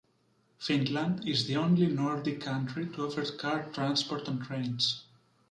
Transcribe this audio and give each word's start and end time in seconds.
Finland 0.57 1.27
is 1.29 1.45
the 1.45 1.55
only 1.55 1.85
Nordic 1.85 2.41
country 2.41 2.87
to 2.87 3.05
offer 3.05 3.23
car 3.37 3.67
transport 3.71 4.27
on 4.27 4.39
trains. 4.41 5.03